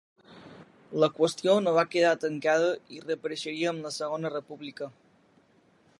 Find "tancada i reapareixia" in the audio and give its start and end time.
2.25-3.71